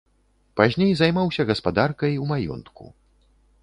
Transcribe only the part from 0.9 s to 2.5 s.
займаўся гаспадаркай у